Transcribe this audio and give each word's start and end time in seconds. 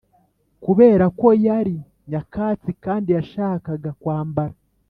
kubera 0.63 1.05
ko 1.19 1.27
yari 1.45 1.75
nyakatsi 2.09 2.71
kandi 2.83 3.09
yashakaga 3.17 3.89
kwambara; 4.01 4.55